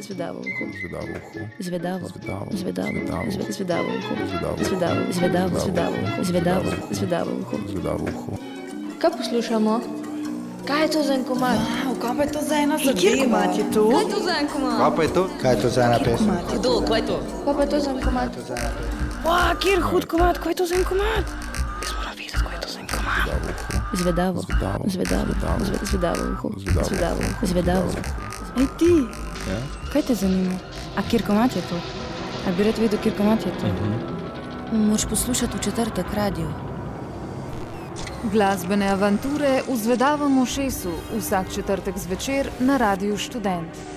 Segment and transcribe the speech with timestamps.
[0.00, 0.64] Zvedavo uho.
[0.72, 1.40] Zvedavo uho.
[1.58, 2.04] Zvedavo.
[2.08, 2.46] Zvedavo.
[2.52, 2.90] Zvedavo.
[2.92, 3.30] Zvedavo.
[3.30, 4.12] Zve- Zvedavo uho.
[4.22, 4.56] Zvedavo.
[5.10, 5.10] Zvedavo.
[5.10, 5.58] Zvedavo.
[5.60, 6.22] Zvedavo uho.
[6.22, 6.70] Zvedavo.
[6.90, 7.56] Zvedavo uho.
[7.68, 8.32] Zvedavo uho.
[8.98, 9.74] Kaj poslušamo?
[10.64, 11.58] Kaj je to za en komad?
[11.84, 13.22] Wow, kaj pa je to za ena Kjer zadeva?
[13.22, 13.82] komat je to?
[13.86, 14.76] Kaj je to za en komad?
[14.78, 15.22] Kaj pa je to?
[15.38, 16.30] Kaj je to za ena pesem?
[16.54, 17.16] Kdo, kaj je to?
[17.44, 18.30] Kaj pa je to za en komad?
[19.22, 21.24] Wow, kjer hud komat, kaj je to za en komat?
[21.76, 23.24] Jaz moram vedeti, kaj je to za en komat.
[23.94, 24.38] Zvedavo.
[24.40, 24.84] Zvedavo.
[24.86, 25.24] Zvedavo.
[25.28, 25.60] Zvedavo.
[25.60, 26.48] Zve- Zvedavo uho.
[26.56, 26.86] Zvedavo.
[26.86, 27.46] Zvedavo uho.
[27.46, 27.88] Zvedavo.
[28.56, 28.92] Ej ti,
[29.48, 29.58] Ja?
[29.92, 30.58] kaj te zanima?
[30.96, 31.80] A kjer komat je to?
[32.48, 33.72] A bi rad vedel, kjer komat je to?
[34.76, 36.48] Moš poslušati v četrtek radio.
[38.32, 43.93] Glasbene avanture v Zvedavem ušesu vsak četrtek zvečer na Radiu Študent.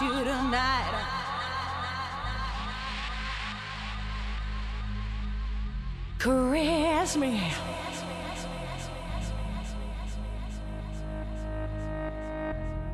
[0.00, 1.04] You tonight.
[6.18, 7.40] Caress me.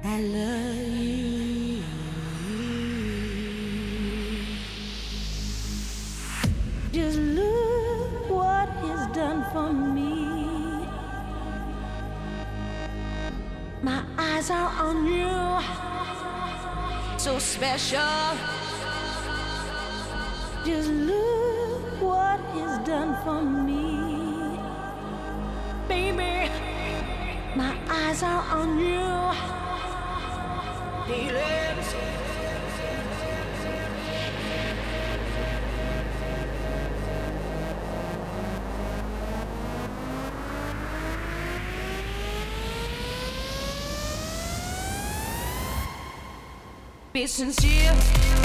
[0.05, 1.83] I love you.
[6.93, 10.87] Just look what he's done for me.
[13.83, 15.42] My eyes are on you,
[17.23, 18.01] so special.
[20.65, 24.59] Just look what he's done for me,
[25.87, 26.51] baby.
[27.55, 29.13] My eyes are on you.
[47.13, 48.42] Be sincere.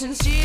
[0.00, 0.39] since you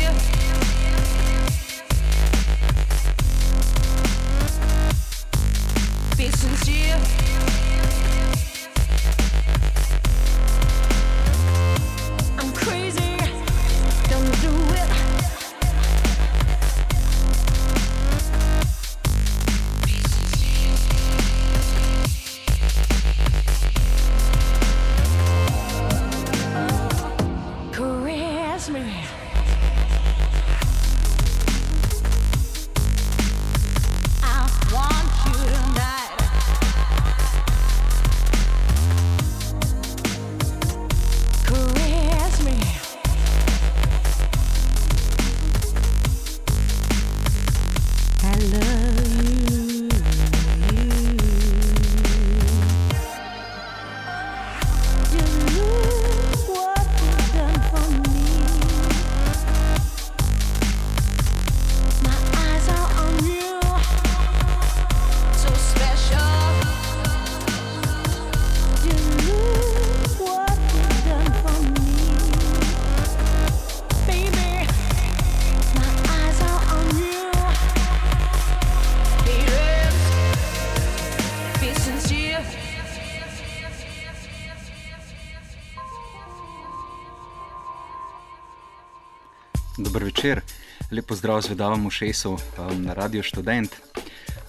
[91.06, 93.70] lepo zdrav zvedavam v šesu um, na Radio Student.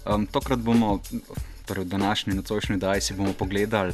[0.10, 1.00] Um, tokrat bomo,
[1.70, 3.94] torej v današnji nocojšnji oddaji, si bomo pogledali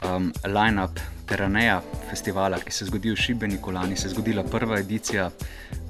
[0.00, 0.96] um, line-up
[1.26, 3.70] Teraneja festivala, ki se je zgodil v Šibeniku.
[3.70, 5.28] Lani se je zgodila prva edicija,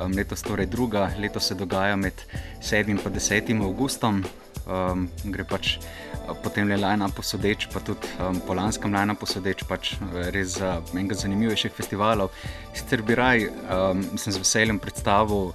[0.03, 2.19] um, letos torej druga, letos se dogaja med
[2.61, 4.25] 7 in 10 augustom.
[4.67, 9.63] Um, gre pač uh, po tem line-upu sodeč, pa tudi um, po lanskem line-upu sodeč,
[9.71, 12.35] pač uh, res za enega zanimivejših festivalov.
[12.75, 15.55] Sicer bi raj, um, sem z veseljem predstavil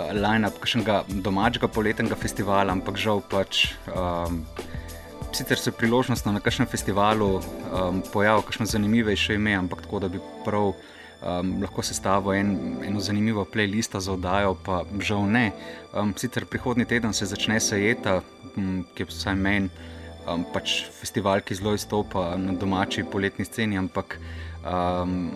[0.00, 3.74] uh, line-up kakšnega domačega poletnega festivala, ampak žal pač.
[3.92, 4.44] Um,
[5.30, 10.18] Sicer se priložnostno na kakšnem festivalu um, pojavi kakšno zanimivejše ime, ampak tako, da bi
[10.42, 12.50] prav um, lahko sestavil en,
[12.82, 15.52] eno zanimivo playlisto za oddajo, pa žal ne.
[15.94, 18.20] Um, sicer prihodnji teden se začne Sajeta,
[18.56, 19.70] um, ki je vsaj meni
[20.26, 24.18] um, pač festival, ki zelo izstopa na domači poletni sceni, ampak
[24.64, 25.30] um,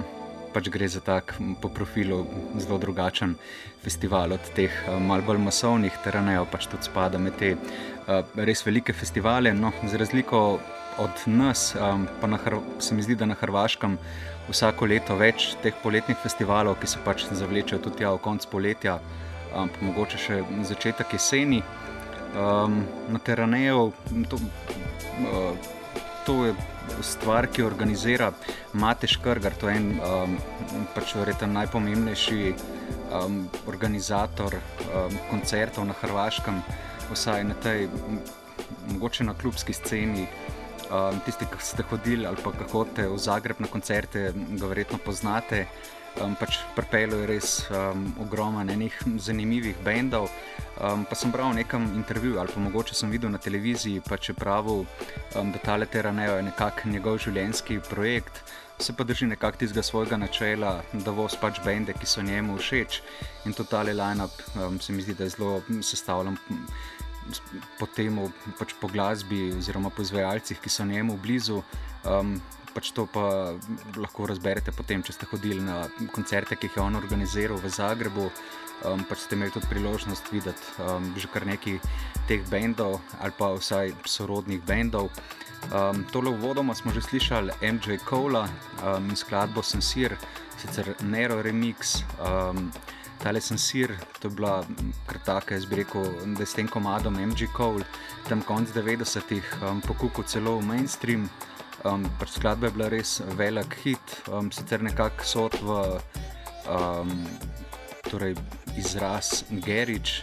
[0.54, 2.22] pač gre za tak po profilu
[2.62, 3.34] zelo drugačen
[3.82, 8.64] festival od teh um, malce bolj masovnih teranejev, pač tudi spada med te uh, res
[8.66, 9.52] velike festivale.
[9.52, 10.60] No, za razliko
[10.98, 11.74] od nas,
[12.20, 12.28] pa
[12.78, 13.98] se mi zdi, da na Hrvaškem
[14.48, 18.98] vsako leto več teh poletnih festivalov, ki se pač zavlečejo tudi tja v konc poletja,
[19.50, 21.62] pa mogoče še začetek jeseni.
[22.34, 22.80] Um,
[23.14, 23.92] na teraneju
[24.30, 24.38] to,
[25.22, 25.54] uh,
[26.26, 26.54] to je
[27.02, 28.32] stvar, ki jo organizira
[28.72, 30.36] Mateš Krgar, to je en um,
[30.94, 36.62] pač verjetno najpomembnejši um, organizator um, koncertov na Hrvaškem,
[37.12, 37.88] vsaj na tej,
[38.92, 40.28] mogoče na klubski sceni.
[40.84, 45.00] Um, tisti, ki ste hodili ali pa kako te v Zagreb na koncerte, ga verjetno
[45.00, 45.64] poznate.
[46.20, 50.28] Um, pač Prpelo je res um, ogromno enih zanimivih bendov.
[50.74, 54.18] Um, pa sem bral v nekem intervjuju, ali pa mogoče sem videl na televiziji, pa
[54.18, 54.82] če pravil,
[55.38, 58.42] um, da tale Teranejo je nekako njegov življenjski projekt,
[58.82, 63.00] se pa drži nekako tistega svojega načela, da voz pač bende, ki so njemu všeč.
[63.46, 66.36] In to tale line-up um, se mi zdi, da je zelo sestavljen
[67.78, 71.62] po temu, pač po glasbi oziroma po izvajalcih, ki so njemu blizu.
[72.02, 72.40] Um,
[72.74, 73.54] pač to pa
[73.94, 78.26] lahko razberete potem, če ste hodili na koncerte, ki jih je on organiziral v Zagrebu.
[78.84, 81.80] Um, pač ste imeli tudi priložnost videti um, že kar nekaj
[82.28, 85.08] teh bendov ali pa vsaj sorodnih bendov.
[85.72, 88.44] Um, tole uvodoma smo že slišali MJ Kola
[88.84, 90.16] um, in skladbo Sensir,
[90.60, 92.04] sicer Nero Remix.
[92.20, 92.68] Um,
[93.24, 93.88] Tale Sensir,
[94.20, 96.04] to je bila m, kar taka, jaz bi rekel,
[96.36, 97.84] da je s tem komadom MJ Cole
[98.28, 101.24] tam konc 90-ih um, pokukal celo v mainstream.
[101.84, 105.78] Um, pač skladba je bila res velik hit, um, sicer nekako sod v
[106.68, 107.12] um,
[108.08, 108.36] torej
[108.76, 110.22] izraz Gerič,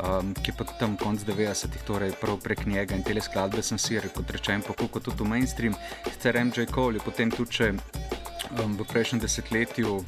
[0.00, 3.98] um, ki pa tam konc 90-ih, torej prav prek njega in te skladbe sem si,
[4.14, 5.74] kot rečem, pokukal tudi v mainstream.
[6.08, 7.72] Sicer MJ Cole je potem tudi še,
[8.60, 9.98] um, v prejšnjem desetletju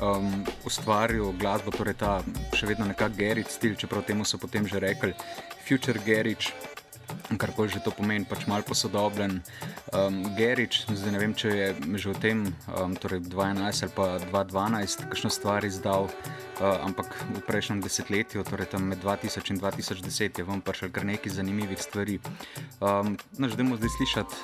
[0.00, 2.20] um, ustvaril glasbo, torej ta
[2.54, 5.14] še vedno nekako Gerič stil, čeprav temu so potem že rekli
[5.66, 6.75] Future Gerič.
[7.34, 9.42] Karkoli že to pomeni, pač malo posodobljen.
[9.90, 11.66] Um, Gerič, zdaj ne vem, če je
[11.98, 12.38] že v tem,
[12.70, 16.06] um, torej 2011 ali pa 2012, kakšno stvar izdal,
[16.60, 21.06] uh, ampak v prejšnjem desetletju, torej tam med 2000 in 2010, je vam prišel kar
[21.06, 22.18] nekaj zanimivih stvari.
[22.78, 24.34] Um, no, Želimo zdaj slišati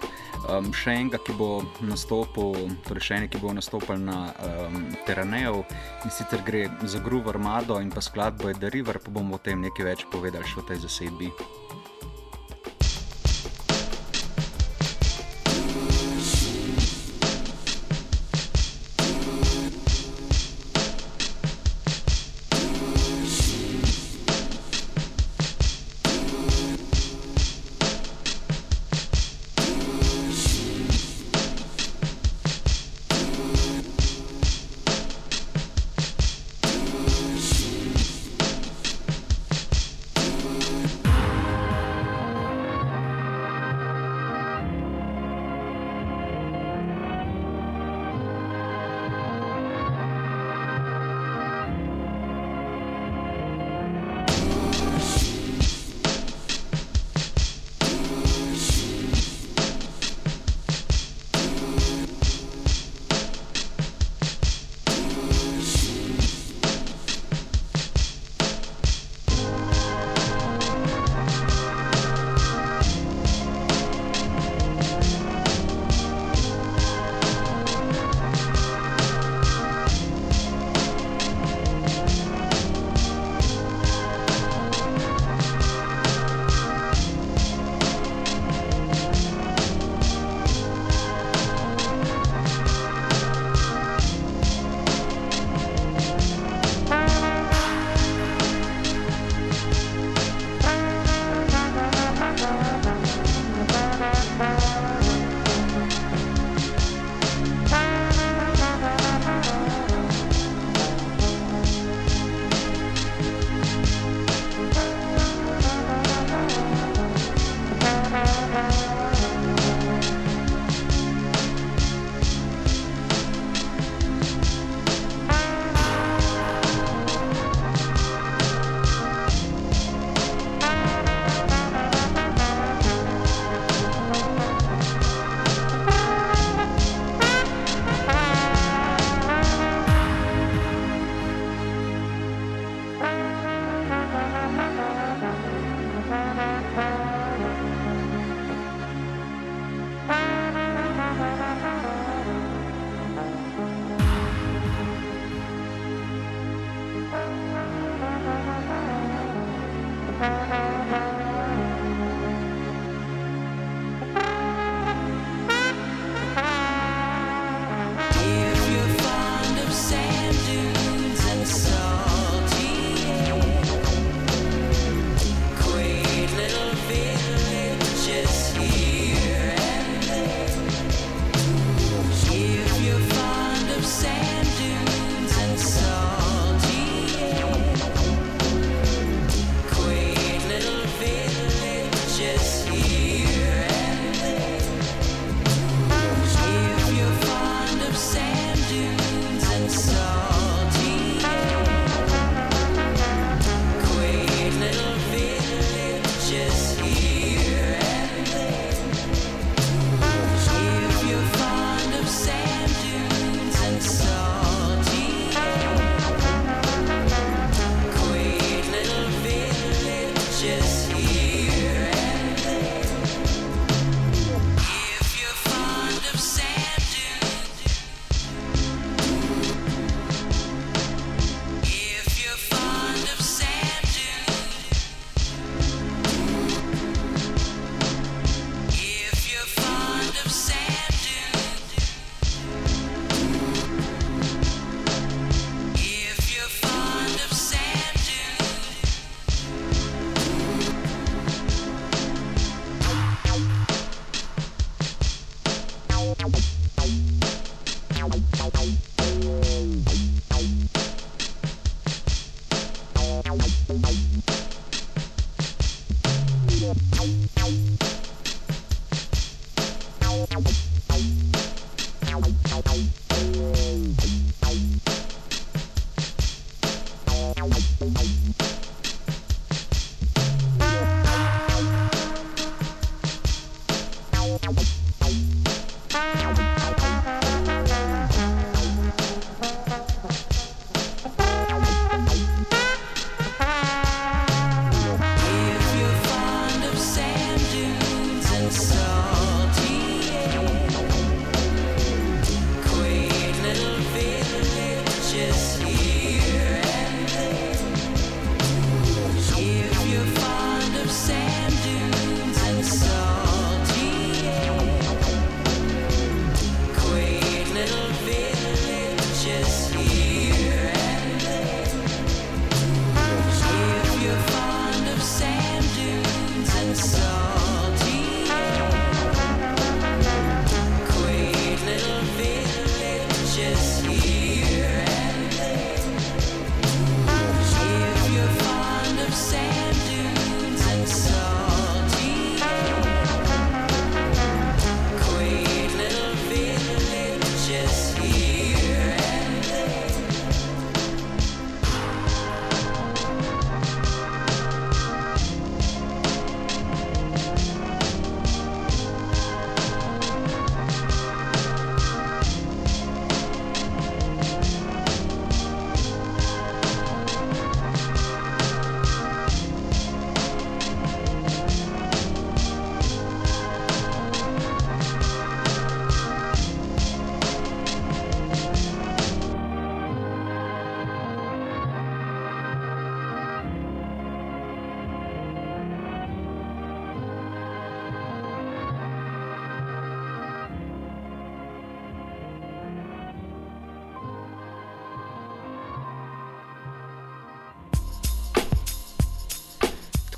[0.51, 5.63] um, še enega, ki bo nastopil, torej še enega, ki bo nastopil na um, Teraneju
[6.07, 9.43] in sicer gre za Groove Armado in pa skladbo je The River, pa bomo o
[9.43, 11.31] tem nekaj več povedali še v tej zasedbi.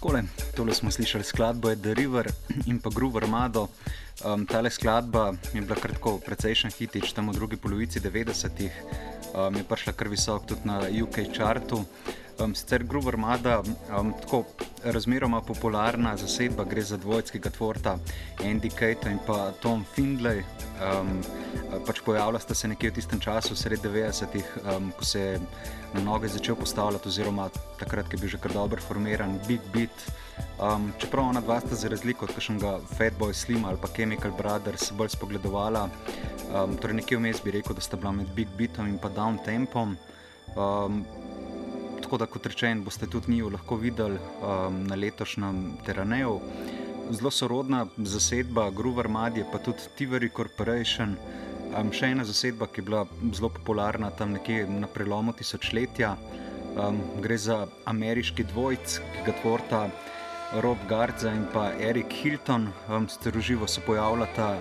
[0.04, 2.28] Takole, tole smo slišali skladbo The River
[2.66, 3.68] in pa Groove Armado.
[4.24, 8.74] Um, tale skladba je bila kratko precejšen hitič, tam v drugi polovici 90-ih,
[9.32, 11.80] um, je prišla kar visoko tudi na UK chartu.
[12.36, 13.62] Um, sicer Groove Armada,
[13.96, 14.44] um, tako
[14.84, 17.98] razmeroma popularna zasedba, gre za dvojčkega tvorta
[18.38, 20.42] Andy Kate in pa Tom Findlay.
[20.82, 21.22] Um,
[21.86, 25.40] pač pojavila sta se nekje v tistem času, sred 90-ih, um, ko se je
[25.94, 30.06] na noge začel postavljati, oziroma takrat, ko je bil že kar dobro formiran, Big Beat.
[30.58, 34.92] Um, čeprav ona dva sta za razliko od kakšnega Fatboy Slim ali pa Chemical Brothers
[34.92, 35.88] bolj spogledovala,
[36.50, 39.38] um, torej nekje vmes bi rekel, da sta bila med Big Beatom in pa Down
[39.44, 39.96] Tempom.
[40.54, 41.04] Um,
[42.14, 46.36] tako da, kot rečen, boste tudi njih lahko videli um, na letošnjem teraneju.
[47.10, 51.16] Zelo sorodna zasedba, Groove Armadi, pa tudi Tiveri Corporation.
[51.74, 53.02] Um, še ena zasedba, ki je bila
[53.34, 56.14] zelo popularna tam nekje na prelomu tisočletja.
[56.78, 59.82] Um, gre za ameriški dvojc, ki ga tvorita
[60.62, 62.70] Rob Garza in pa Erik Hilton.
[62.86, 64.54] Um, Steroživo se pojavljata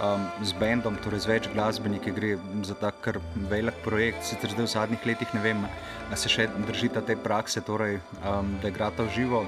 [0.00, 2.36] um, z bendom, torej z več glasbeniki, gre
[2.66, 3.12] za tak
[3.50, 4.24] velik projekt.
[4.24, 5.66] Sicer zdaj v zadnjih letih ne vem,
[6.08, 9.44] ali se še držite te prakse, torej, um, da igrata v živo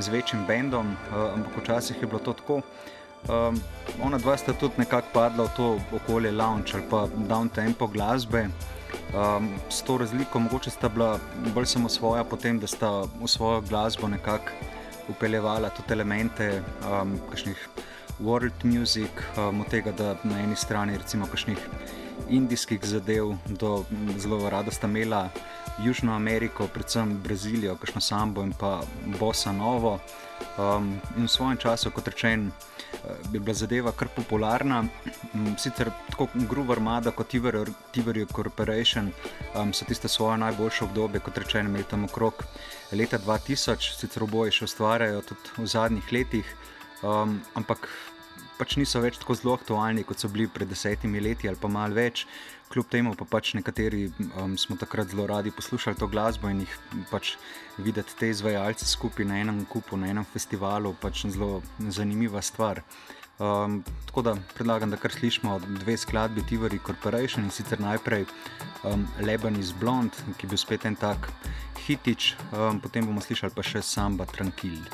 [0.00, 2.62] z večjim bendom, uh, ampak včasih je bilo to tako.
[3.28, 3.60] Um,
[4.00, 8.48] ona dva sta tudi nekako padla v to okolje lounge ali pa down tempo glasbe.
[9.12, 11.18] Um, s to razliko, mogoče sta bila
[11.54, 14.56] bolj samo svoja, potem da sta v svojo glasbo nekako
[15.08, 17.68] upeljevala tudi elemente um, kakšnih
[18.20, 21.58] world music, um, od tega, da na eni strani recimo kakšnih
[22.30, 23.84] indijskih zadev, do
[24.18, 25.28] zelo rada sta imela
[25.84, 28.80] Južno Ameriko, predvsem Brazilijo, kakšno sambo in pa
[29.18, 29.98] Bossa Novo.
[30.58, 32.50] Um, in v svojem času, kot rečen,
[33.30, 34.84] bi bila zadeva kar popularna.
[35.58, 37.28] Sicer tako Groove Armada kot
[37.92, 39.12] Tiveri Corporation
[39.54, 42.44] um, so tiste svoje najboljše obdobje, kot rečeno, imeli tam okrog
[42.92, 46.56] leta 2000, sicer oboje še ustvarjajo tudi v zadnjih letih,
[47.02, 47.88] um, ampak
[48.60, 51.96] pač niso več tako zelo aktualni, kot so bili pred desetimi leti ali pa malo
[51.96, 52.26] več.
[52.70, 54.04] Kljub temu pa pač nekateri
[54.38, 56.74] um, smo takrat zelo radi poslušali to glasbo in jih
[57.10, 57.32] pač
[57.82, 62.84] videti te izvajalce skupaj na enem kupu, na enem festivalu, pač zelo zanimiva stvar.
[63.40, 68.26] Um, tako da predlagam, da kar slišimo dve skladbi Tivori Corporation in sicer najprej
[68.84, 71.30] um, Leban iz Blond, ki je bil spet en tak
[71.86, 74.84] hitič, um, potem bomo slišali pa še Samba Tranquil.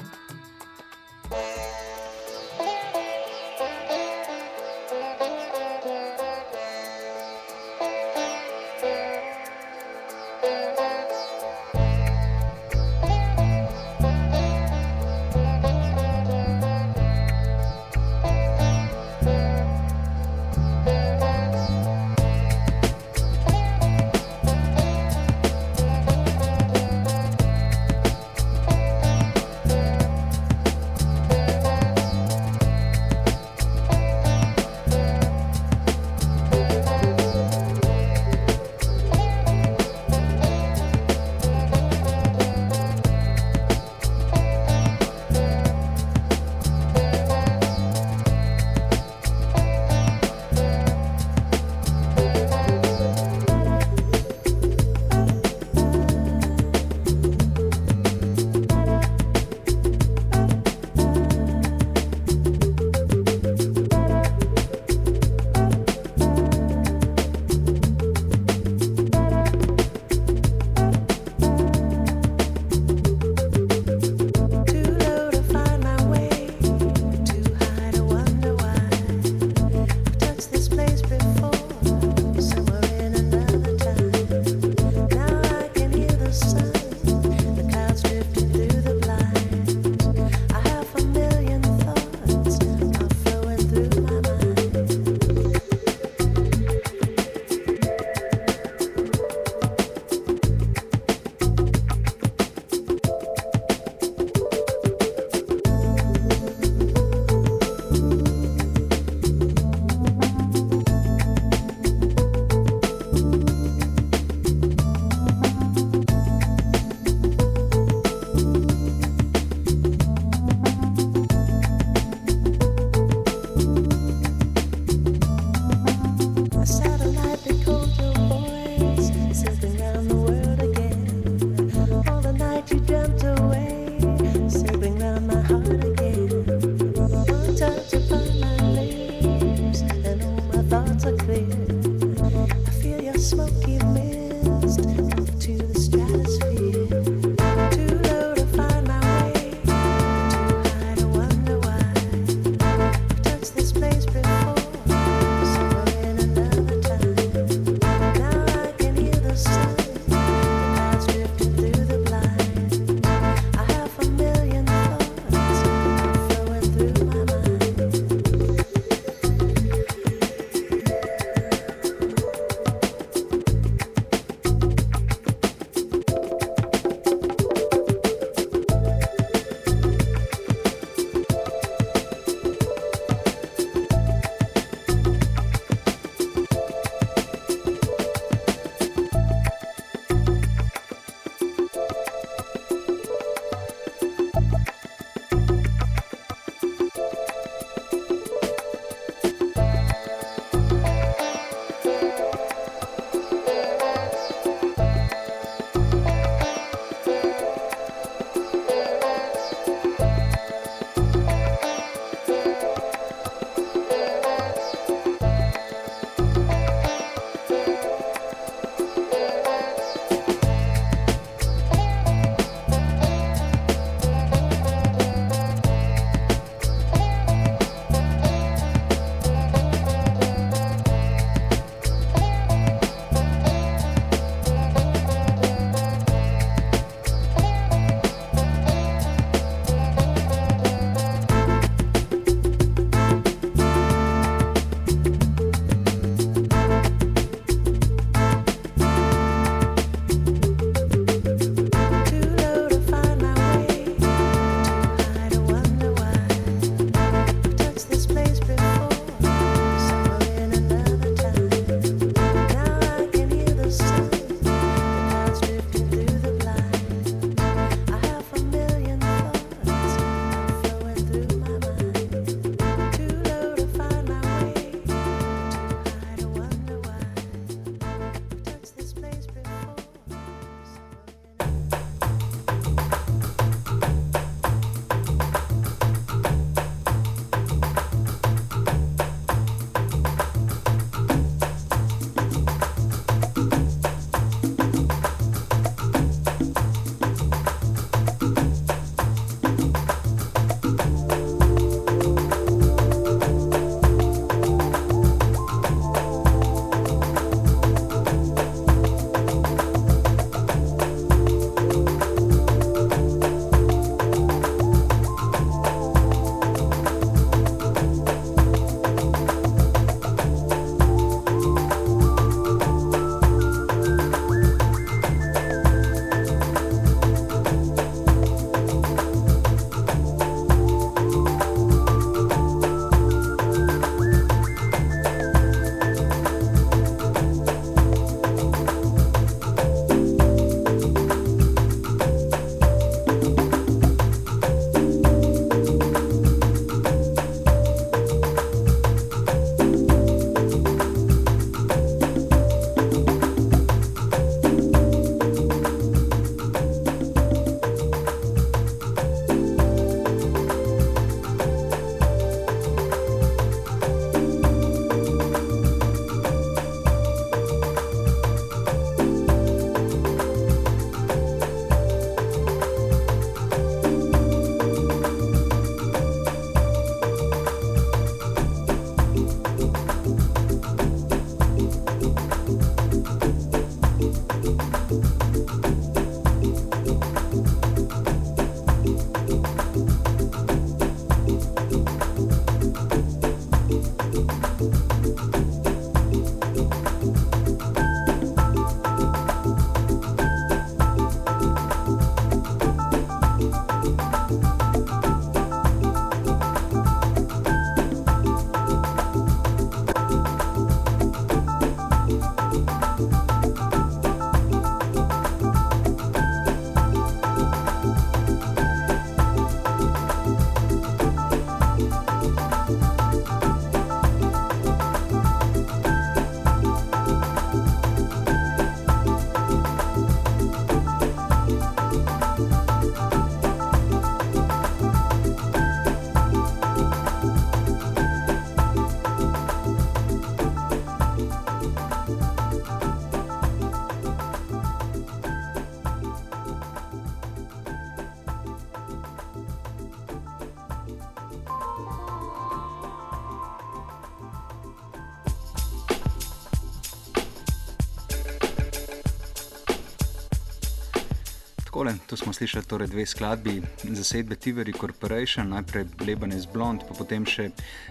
[462.46, 467.48] Slišali torej dve skladbi zasedbe Tiveri Corporation, najprej Lebanese Blond, pa potem še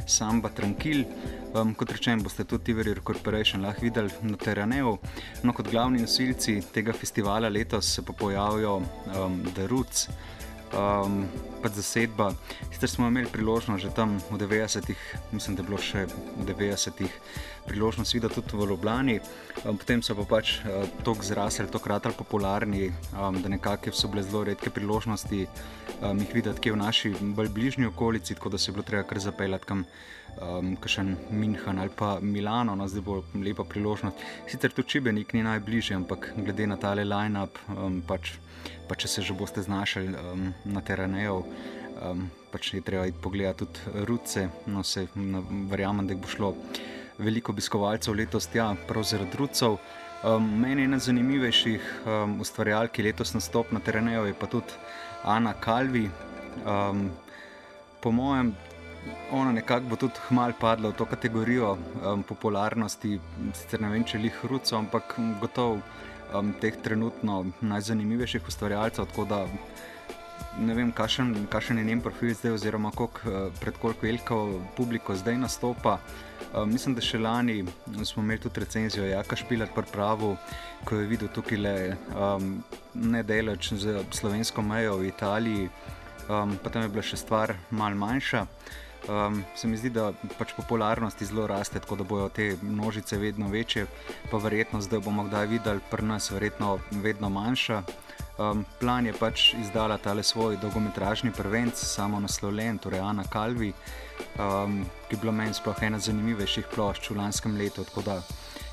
[0.07, 1.03] Samba Tranquil.
[1.51, 4.93] Um, kot rečem, boste tudi Tiveri Corporation lahko videli na Teraneju.
[5.43, 10.07] No, kot glavni nosilci tega festivala letos se pojavijo um, The Roots.
[10.71, 11.25] Um,
[11.61, 12.31] pa zasedba.
[12.71, 17.19] Sicer smo imeli priložnost že tam v 90-ih, mislim, da je bilo še v 90-ih
[17.67, 19.19] priložnost videti tudi v Ljubljani,
[19.63, 24.07] um, potem so pa pač uh, tako zrasli, tako kratki popularni, um, da nekako so
[24.11, 25.45] bile zelo redke priložnosti
[26.01, 29.03] um, jih videti kje v naši bolj bližnji okolici, tako da se je bilo treba
[29.03, 29.85] kar zapeljati kam.
[30.35, 34.17] Um, Kašen München ali pa Milano, no zdaj bo lepa priložnost.
[34.51, 38.33] Sicer tu Čibenik ni najbližje, ampak glede na tale line-up, um, pač,
[38.89, 43.63] pa če se že boste znašli um, na teraneju, um, pač je treba iti pogledati
[43.63, 44.49] tudi ruce.
[44.67, 45.07] No, se,
[45.71, 46.51] verjamem, da jih bo šlo
[47.17, 49.77] veliko obiskovalcev letos tja, prav zaradi rucev.
[50.25, 54.79] Um, meni je ena zanimivejših um, ustvarjalk, ki letos nastop na teraneju, je pa tudi
[55.23, 56.09] Ana Kalvi.
[56.65, 57.09] Um,
[58.01, 58.55] po mojem,
[59.31, 63.19] ona nekako bo tudi hmal padla v to kategorijo um, popularnosti,
[63.53, 65.81] sicer ne vem, če jih ruco, ampak gotovo
[66.33, 69.05] um, teh trenutno najzanimivejših ustvarjalcev.
[69.11, 69.43] Tako da
[70.59, 73.19] ne vem, kakšen, kakšen je njen profil zdaj, oziroma kolik,
[73.59, 74.39] pred koliko veliko
[74.77, 75.99] publiko zdaj nastopa.
[76.55, 77.65] Um, mislim, da še lani
[78.03, 80.35] smo imeli tudi recenzijo Jaka Špilar pripravu,
[80.87, 81.75] ko je videl tukaj le
[82.15, 85.67] um, nedeleč z slovensko mejo v Italiji,
[86.29, 88.45] um, pa tam je bila še stvar mal manjša.
[89.05, 93.49] Um, se mi zdi, da pač popularnosti zelo raste, tako da bodo te množice vedno
[93.49, 93.85] večje,
[94.31, 97.83] pa verjetnost, da bomo kdaj videli pri nas, verjetno vedno manjša.
[98.35, 103.69] Um, plan je pač izdala tale svoj dolgometražni prvenc, samo naslovljen, torej Ana Kalvi,
[104.41, 107.85] um, ki je bila meni sploh ena zanimivejših plošč v lanskem letu.
[107.85, 108.17] Tako da,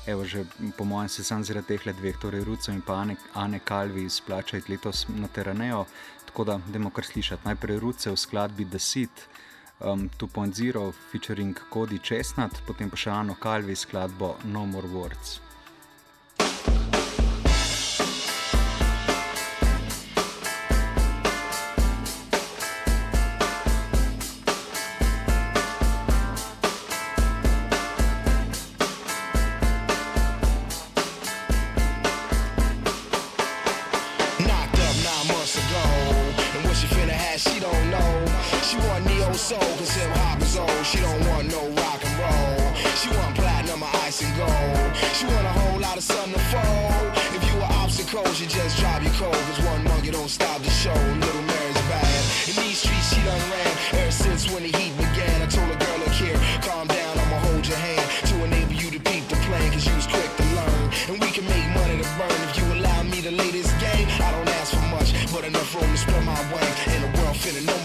[0.09, 3.61] evo, že po mojem, se sam zaradi teh dveh, torej Ruco in pa Ane, Ane
[3.61, 5.85] Kalvi, splačati letos na Teranejo.
[6.25, 7.45] Tako da, demo kar slišati.
[7.45, 9.29] Najprej Ruce v skladbi The Seed
[9.83, 15.39] um, 2.0 featuring Cody Chestnut, potem pa še Ano Kalvi skladbo No More Words.
[34.39, 35.83] Knocked up nine months ago.
[36.55, 38.12] And what she finna have, she don't know.
[38.63, 40.85] She want neo soul, cause hip hop is old.
[40.85, 42.73] She don't want no rock and roll.
[42.95, 44.95] She want platinum or ice and gold.
[45.13, 47.11] She want a whole lot of sun to fold.
[47.35, 49.35] If you were obstacles, you just drive your cold.
[49.35, 50.95] Cause one monkey don't stop the show.
[50.95, 52.07] Little Mary's bad.
[52.47, 55.41] In these streets, she done ran ever since when the heat began.
[55.43, 58.89] I told a girl, look here, calm down, I'ma hold your hand to enable you
[58.95, 59.71] to beat the plan.
[59.75, 60.83] Cause you was quick to learn.
[61.11, 64.07] And we can make money to burn if you allow me to lay this game.
[64.23, 66.77] I don't ask for much, but enough room to spread my wings.
[66.87, 67.82] And the world finna know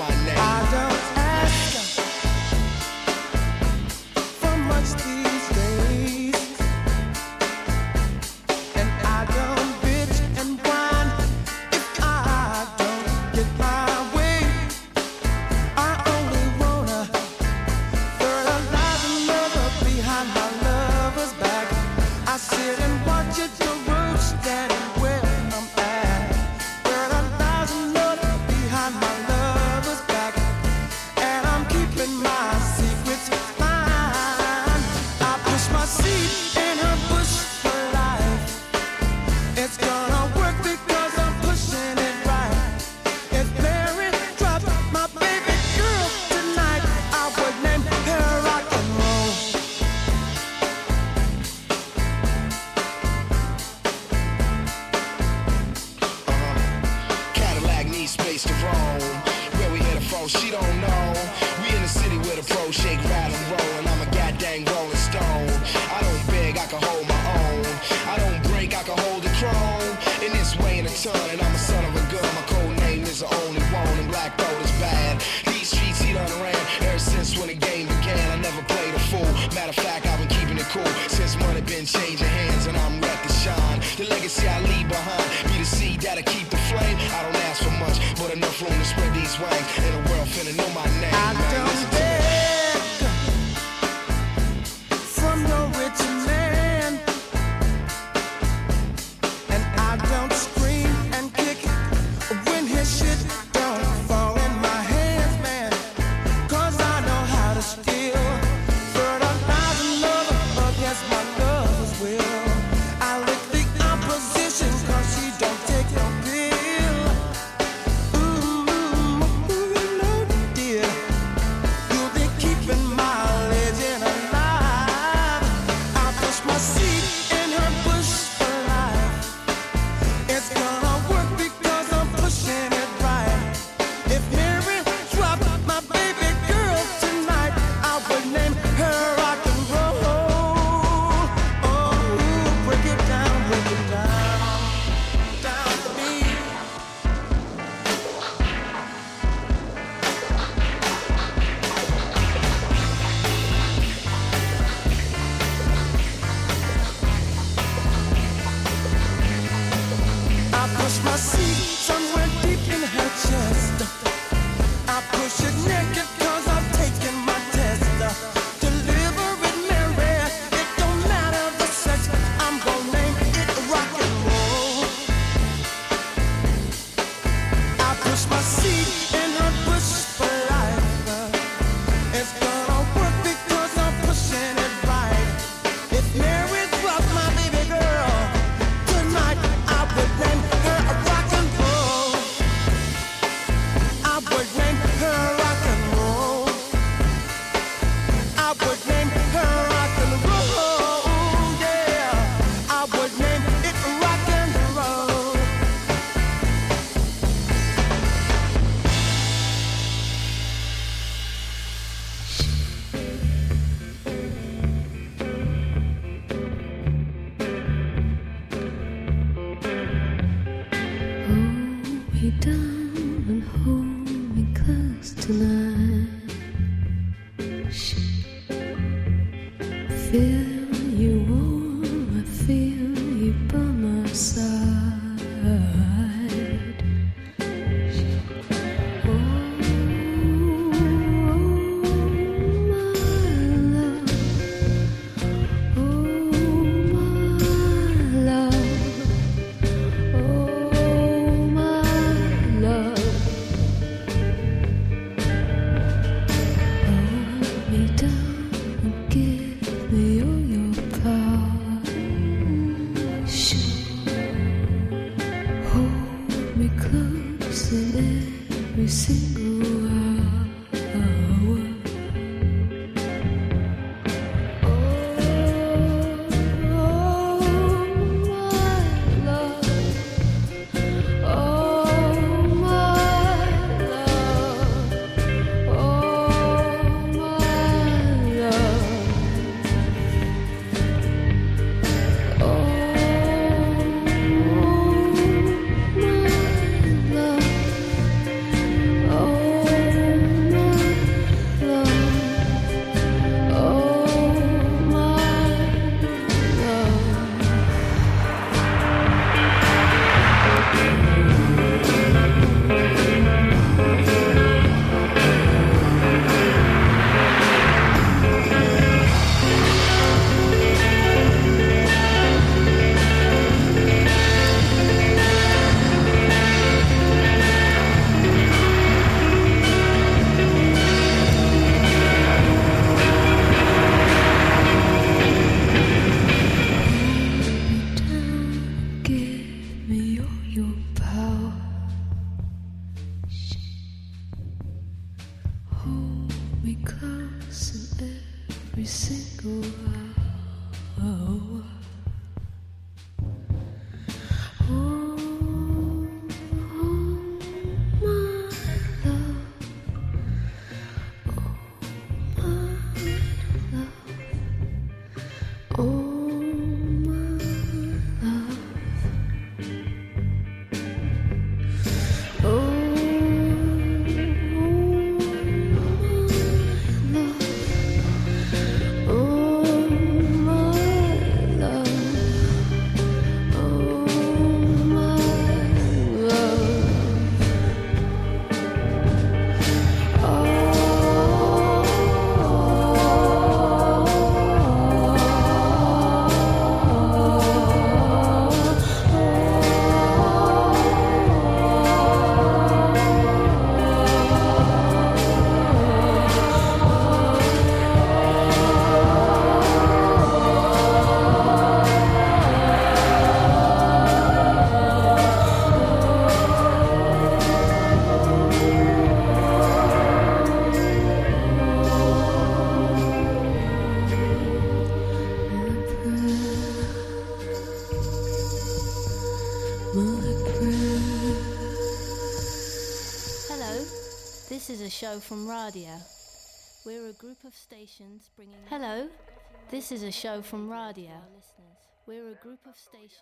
[440.09, 440.71] a show from.
[440.71, 443.21] Listeners, we're a group of stations.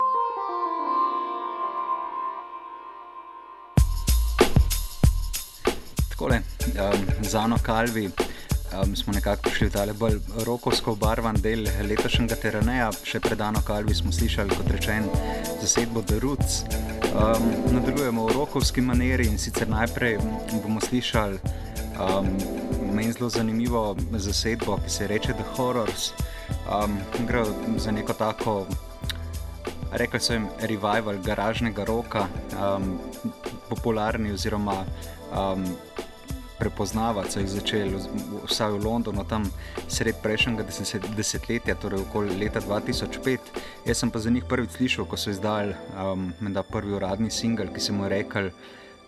[6.11, 6.43] Takole,
[6.79, 8.11] um, za Ano Kalvi
[8.73, 12.93] um, smo nekako prišli v tale bolj rokovsko obarvan del letošnjega teraneja.
[13.03, 15.11] Še pred Ano Kalvi smo slišali, kot rečen,
[15.59, 16.63] zasedbo The Roots.
[17.11, 20.21] Um, nadaljujemo v rokovski maniri in sicer najprej
[20.63, 21.43] bomo slišali
[21.99, 22.31] um,
[22.95, 26.13] meni zelo zanimivo zasedbo, ki se reče The Horrors.
[26.67, 27.45] Um, gre
[27.79, 28.67] za neko tako
[29.93, 32.27] Rekli so jim revival garažnega roka,
[32.59, 32.99] um,
[33.69, 34.85] popularni oziroma
[35.31, 35.65] um,
[36.59, 38.01] prepoznavati so jih začeli,
[38.49, 39.45] vsaj v Londonu, tam
[39.89, 43.53] sred prejšnjega deset, desetletja, torej okoli leta 2005.
[43.87, 46.33] Jaz sem pa za njih prvič slišal, ko so izdali um,
[46.71, 48.51] prvi uradni singel, ki se mu je rekel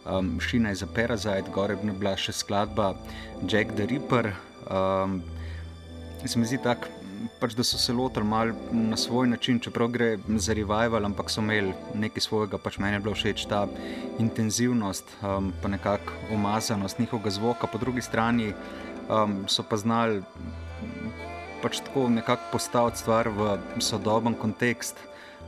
[0.07, 2.95] um, Šina je za Parasite, gore je bila še skladba
[3.49, 4.33] Jack the Ripper.
[4.71, 5.23] Um,
[6.27, 6.89] Se mi zdi tako,
[7.41, 11.41] pač, da so se lotili malo na svoj način, čeprav gre za revival, ampak so
[11.41, 12.59] imeli nekaj svojega.
[12.59, 13.67] Pač meni je bila všeč ta
[14.19, 18.53] intenzivnost, um, pa nekako umazanost njihovega zvoka, po drugi strani
[19.09, 20.23] um, so pa znali
[21.63, 24.97] pač tako nekako postaviti stvar v sodoben kontekst.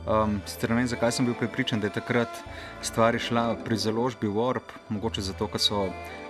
[0.01, 2.41] Um, sicer ne vem, zakaj sem bil prepričan, da je takrat
[2.81, 5.83] stvar šla pri založbi Warp, mogoče zato, ker so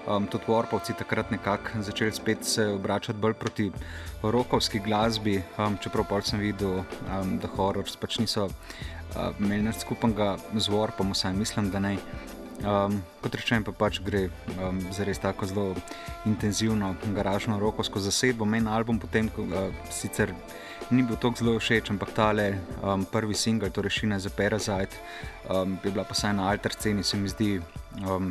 [0.07, 3.71] um, tudi Warpovci takrat nekako začeli spet se obračati bolj proti
[4.23, 9.85] rokovski glasbi, um, čeprav pa sem videl, um, da horors pač niso uh, imeli nič
[9.85, 11.97] skupnega z Warpom, vsaj mislim, da ne.
[12.61, 14.27] Um, kot rečem, pa pač gre
[14.61, 15.63] um, za res tako zelo
[16.29, 18.45] intenzivno garažno rokovsko zasedbo.
[18.45, 20.35] Meni album potem uh, sicer
[20.93, 24.93] ni bil tako zelo všeč, ampak tale um, prvi singel, torej Šina za Parasite,
[25.49, 27.57] um, je bila pa saj na alter sceni, se mi zdi,
[28.05, 28.29] um,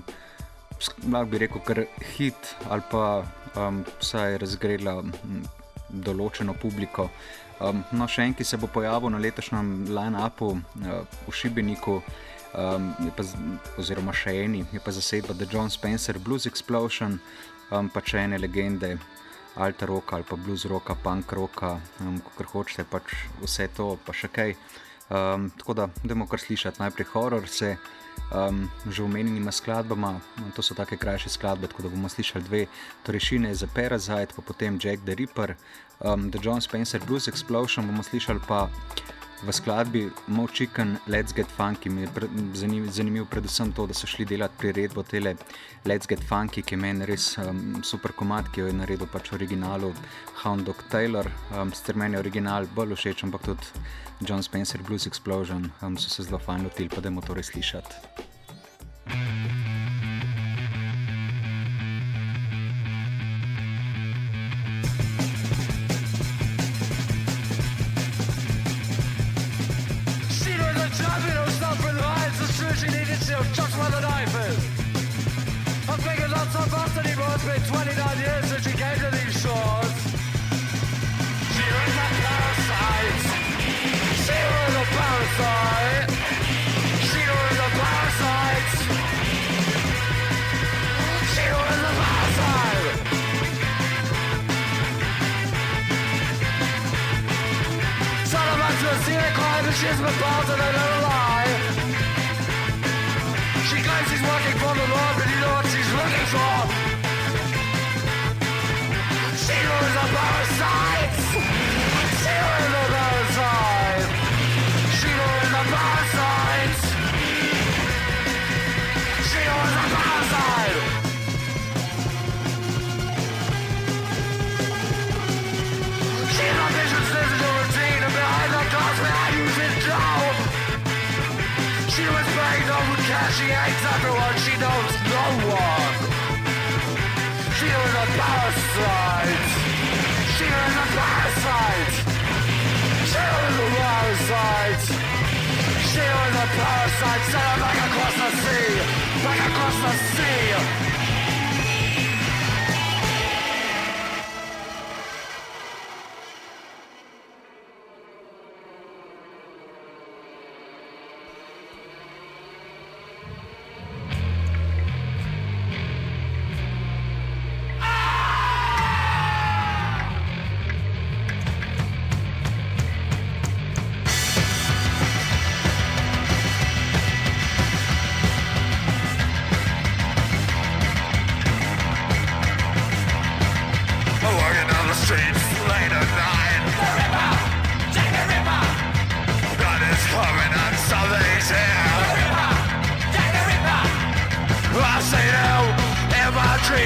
[1.11, 3.25] lahko bi rekel, kar hit ali pa
[3.57, 5.43] um, vsaj razgrela um,
[5.91, 7.11] določeno publiko.
[7.61, 11.99] Um, no, še en, ki se bo pojavil na letošnjem line-upu uh, v Šibeniku,
[12.55, 13.25] um, pa,
[13.79, 17.19] oziroma še eni, je pa zasedba The John Spencer Blues Explosion,
[17.71, 18.97] um, pa če ene legende
[19.61, 24.15] alta roka ali pa blues roka, punk roka, um, kar hočete, pač vse to, pa
[24.15, 24.55] še kaj.
[25.11, 27.75] Um, tako da, dajmo kar slišati najprej horor, se
[28.31, 32.67] um, že omenjenima skladbama, no, to so take krajše skladbe, tako da bomo slišali dve,
[33.03, 35.57] torej Šine za Parasite, pa potem Jack the Ripper,
[36.01, 38.69] um, The John Spencer Blues Explosion, bomo slišali pa
[39.43, 41.91] v skladbi Mo Chicken, Let's Get Funky.
[41.91, 42.09] Mi je
[42.55, 45.35] zanimivo, zanimiv predvsem to, da so šli delati priredbo tele
[45.85, 49.33] Let's Get Funky, ki je meni res um, super komat, ki jo je naredil pač
[49.33, 49.93] v originalu
[50.43, 51.31] Hound Dog Taylor.
[51.57, 53.65] Um, Sicer meni je original bolj všeč, ampak tudi
[54.21, 58.29] John Spencer Blues Explosion um, so se zelo fajn lotili, pa da je torej slišati.
[73.43, 74.59] To just where the knife is.
[75.89, 77.33] I figured lots of us anymore.
[77.35, 79.95] It's been 29 years since she came to these shores.
[81.55, 83.21] She a parasite.
[84.25, 86.11] She was a parasite.
[87.09, 88.73] She was a parasite.
[91.33, 93.01] She was a parasite.
[100.53, 100.90] And the little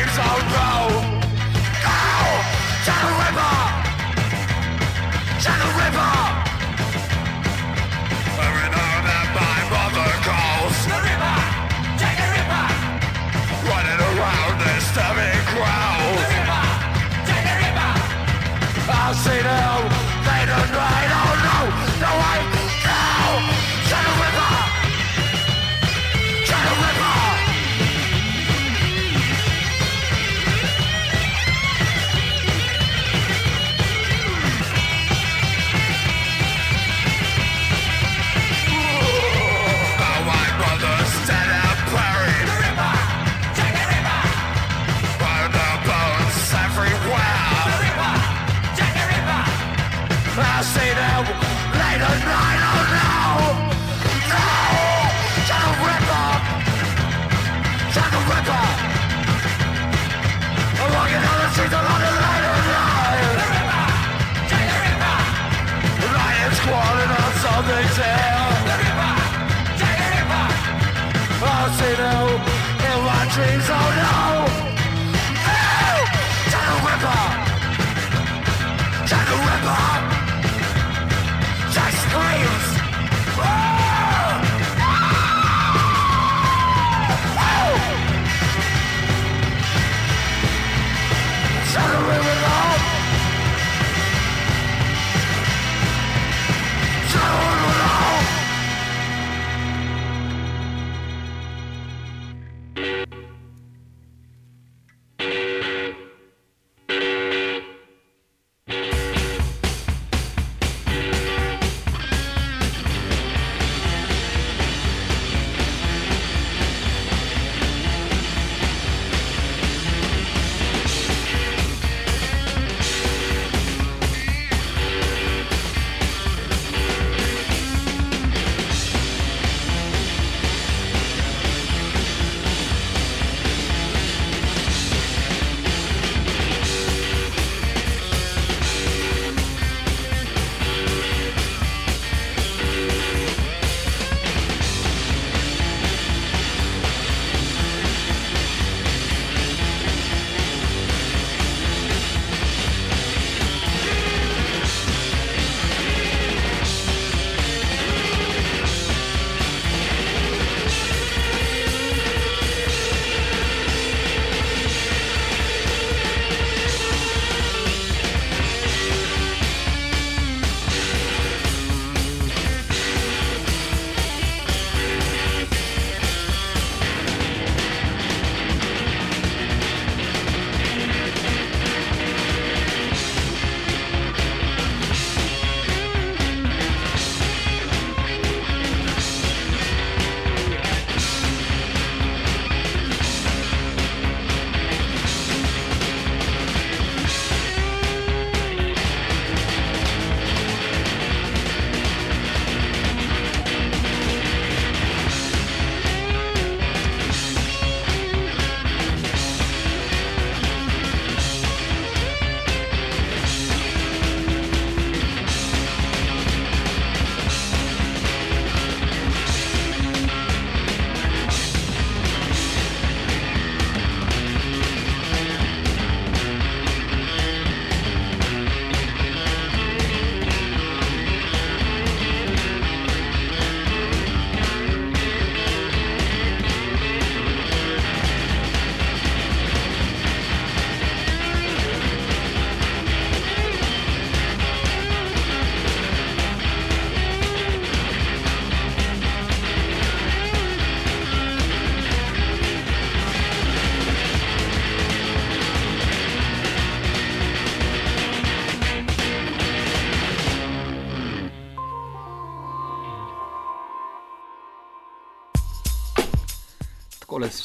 [0.05, 0.73] leaves are.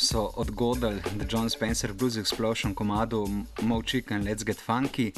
[0.10, 3.28] So odgodili The John Spencer Blues Explosion komadu
[3.62, 5.12] Mo Chicken Let's Get Funky,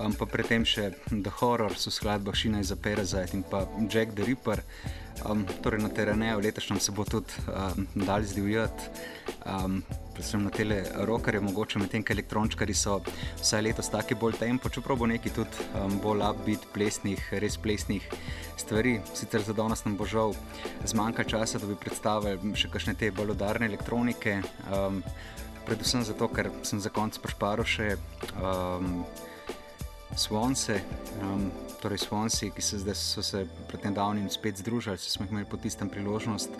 [0.00, 4.26] um, pa predtem še The Horror so skladba Šina iz Parasite in pa Jack the
[4.26, 4.64] Ripper.
[5.22, 8.90] Um, torej na terenu letošnjem se bo tudi um, dal zdivjati,
[9.46, 9.82] um,
[10.14, 12.98] predvsem na tele rokerje, mogoče medtem, ker elektrončkari so
[13.40, 18.06] vsaj letos taki bolj tempo, čeprav bo neki tudi um, bolj upbeat, plesnih, res plesnih
[18.60, 18.98] stvari.
[19.14, 20.36] Sicer za danes nam bo žal
[20.88, 24.40] zmanjka časa, da bi predstavili še kakšne te bolj udarne elektronike.
[24.70, 25.02] Um,
[25.66, 27.92] predvsem zato, ker sem za konec prešparil še
[28.36, 29.04] um,
[30.16, 30.82] Svonce,
[31.24, 31.48] um,
[31.82, 35.58] torej Svonci, ki se zdaj so se pred tem davnim spet združili, smo imeli po
[35.58, 36.50] tistem priložnost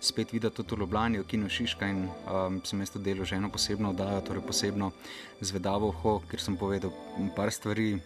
[0.00, 3.36] spet videti tudi v Ljubljani, v Kinu Šiška in um, sem jaz to delo že
[3.36, 4.92] eno posebno oddajo, torej posebno
[5.40, 6.92] zvedavo uho, ker sem povedal
[7.36, 8.00] par stvari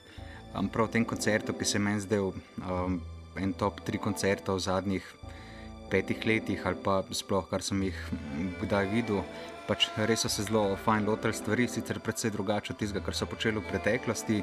[0.55, 2.99] um, prav v tem koncertu, ki se meni zdel um,
[3.39, 5.07] en top tri koncerta v zadnjih
[5.91, 7.99] petih letih ali pa sploh, kar sem jih
[8.62, 9.22] kdaj videl.
[9.64, 13.31] Pač res so se zelo fajn lotili stvari, sicer precej drugače od tistega, kar so
[13.31, 14.43] počeli v preteklosti.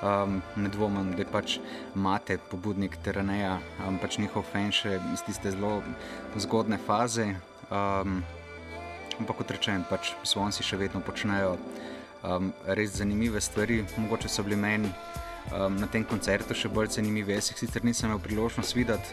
[0.00, 1.58] Um, ne dvomim, da je pač
[1.94, 5.82] mate, pobudnik teraneja, um, pač njihov fan še iz tiste zelo
[6.40, 7.34] zgodne faze.
[7.68, 8.22] Um,
[9.20, 11.58] ampak kot rečem, pač svonci še vedno počnejo
[12.24, 13.82] um, res zanimive stvari.
[14.00, 14.88] Mogoče so bili meni
[15.52, 17.36] um, na tem koncertu še bolj zanimivi.
[17.36, 19.12] Jaz jih sicer nisem imel priložnost videti,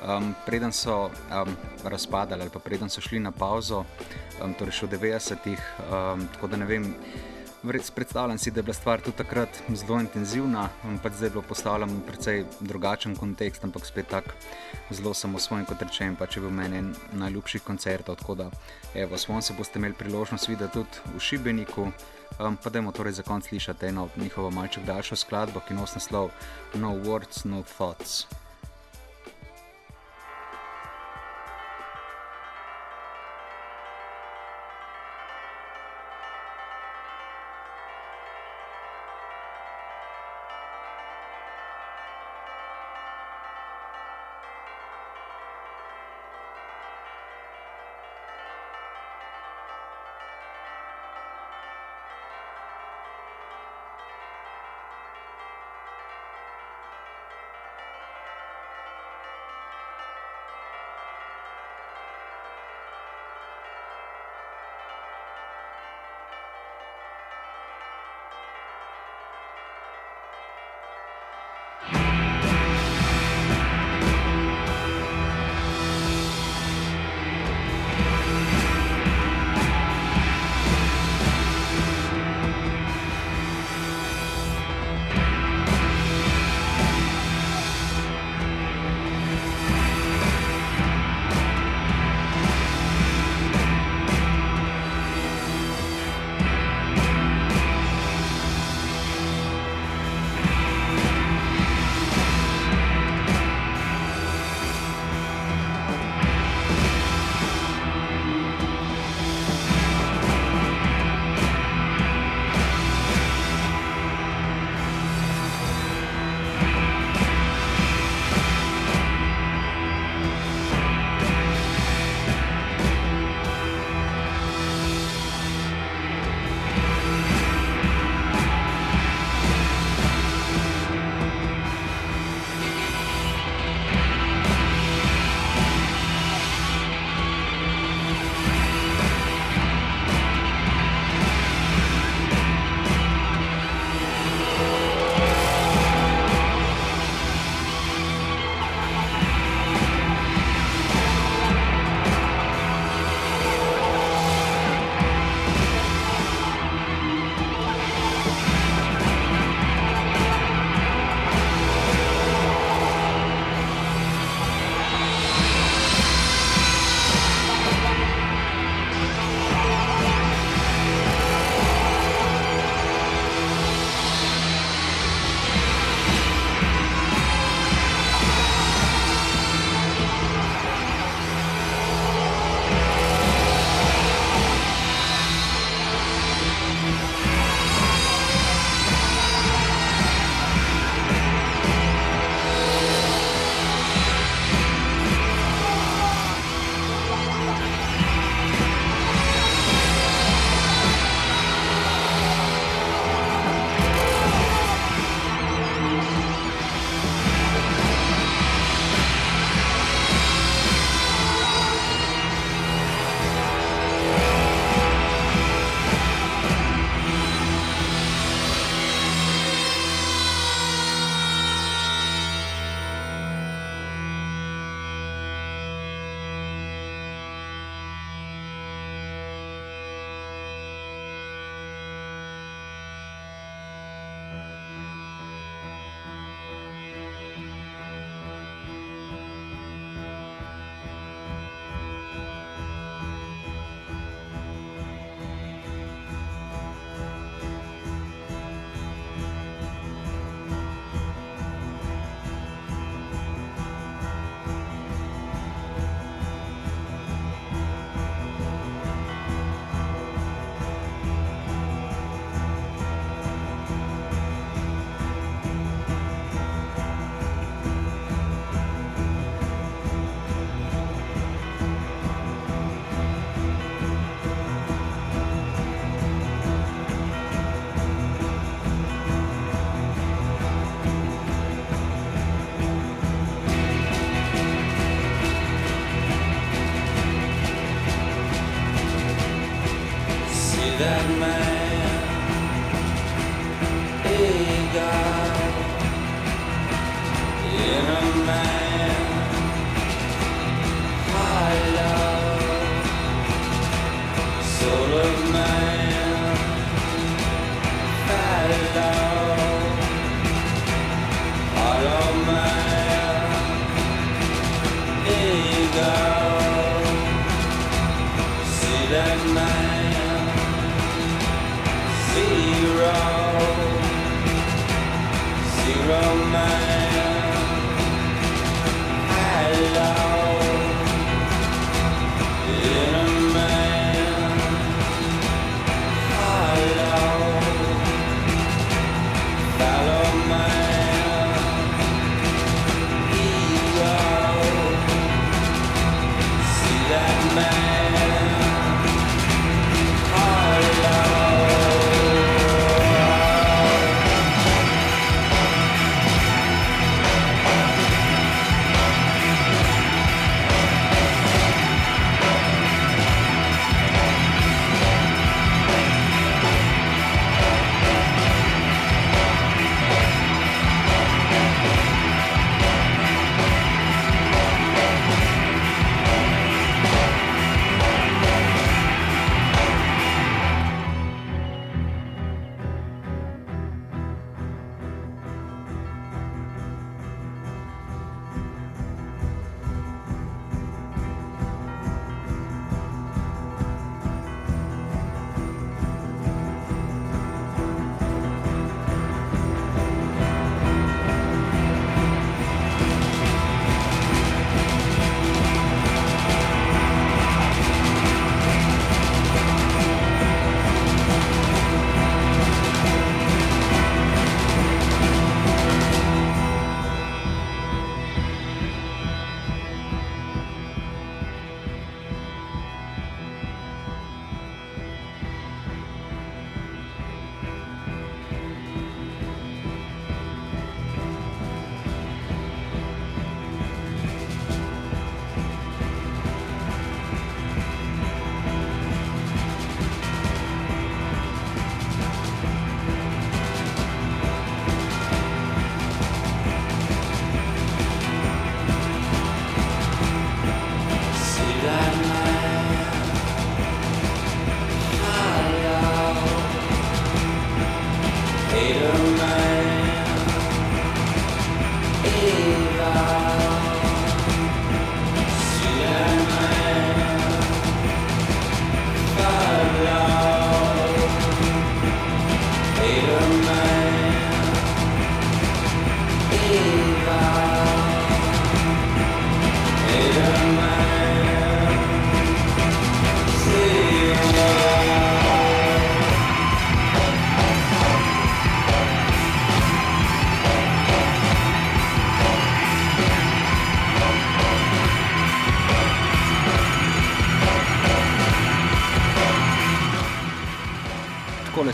[0.00, 1.52] um, preden so um,
[1.84, 3.84] razpadali ali pa preden so šli na pauzo,
[4.40, 5.68] um, torej še v 90-ih.
[5.90, 6.88] Um, tako da ne vem
[7.94, 10.68] predstavljam si, da je bila stvar tudi takrat zelo intenzivna,
[11.02, 14.30] pač zdaj je bilo postavljeno v precej drugačen kontekst, ampak spet tako
[14.90, 18.16] zelo samosvojen, kot rečem, pač je bil meni en najljubših koncertov.
[18.16, 18.50] Tako da,
[18.94, 21.88] evo, svoj se boste imeli priložnost videti tudi v Šibeniku.
[22.40, 26.30] Um, pa dajmo torej za konc slišati eno njihovo malček daljšo skladbo, ki nosi naslov
[26.74, 28.41] No Words, No Thoughts.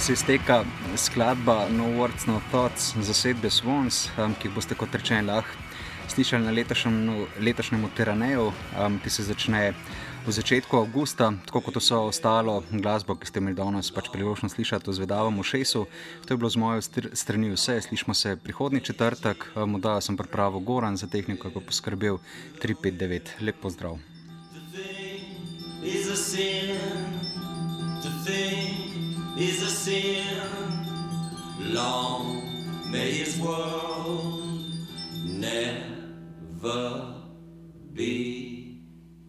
[0.08, 0.64] Se izteka
[0.96, 5.52] skladba No Words, No Thoughts zasedbe Swans, um, ki boste kot rečeno lahko
[6.08, 6.52] slišali na
[7.40, 9.74] letošnjem, Tiraneju, um, ki se začne
[10.24, 14.88] v začetku avgusta, tako kot vso ostalo glasbo, ki ste imeli danes pač priložnost slišati
[14.88, 15.84] v Zvedavem ušesu.
[16.24, 20.64] To je bilo z str- strani vse, slišmo se prihodnji četrtek, um, oddajo sem pripravil
[20.64, 22.16] Goran za tehniko, ki je poskrbel
[22.64, 23.44] 359.
[23.44, 23.98] Lep pozdrav.
[25.84, 26.76] is a sin.
[28.02, 28.87] To think
[29.38, 30.26] is a sin.
[31.60, 32.42] Long
[32.90, 34.64] may his world
[35.24, 37.14] never
[37.94, 39.28] begin.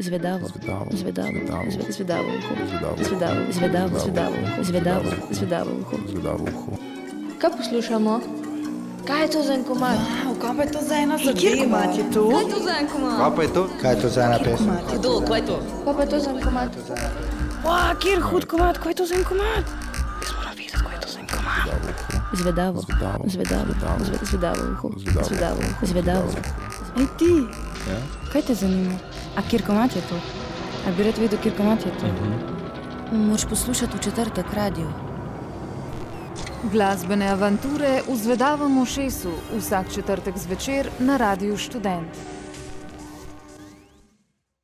[0.00, 0.50] Zvedavo uho.
[0.92, 1.32] Zvedavo.
[1.90, 2.28] Zvedavo
[5.80, 5.96] uho.
[6.08, 6.72] Zvedavo uho.
[7.38, 8.20] Kaj poslušamo?
[9.04, 9.96] Kaj je to za en komad?
[9.96, 11.80] Wow, kaj pa je to za ena zadeva?
[11.90, 12.22] Je to?
[12.28, 13.16] Kaj je to za en komad?
[13.18, 13.62] Kaj pa je to?
[13.82, 14.70] Kaj je to za ena pesem?
[14.94, 15.56] Kdo, kaj je to?
[15.84, 16.70] Kaj pa je to za en komad?
[17.64, 19.64] Wow, kjer hud komad, kaj je to za en komad?
[20.20, 21.66] Jaz moram videti, kaj je to za en komad.
[22.32, 22.78] Zvedavo.
[22.80, 23.24] Zvedavo.
[23.26, 23.64] Zvedavo.
[23.68, 23.98] Zvedavo.
[24.00, 24.62] Zve- Zvedavo.
[24.96, 25.26] Zvedavo.
[25.26, 25.86] Zvedavo uho.
[25.86, 26.28] Zvedavo.
[26.96, 27.32] Ej ti,
[28.32, 28.94] kaj te zanima?
[29.36, 30.14] A kjer komad je to?
[30.86, 32.06] A bi rad videl, kjer komad je to?
[33.12, 34.88] Moraš poslušati v četrtek radio.
[36.72, 42.39] Glasbene avanture v Zvedavem ušesu vsak četrtek zvečer na Radiu Študent.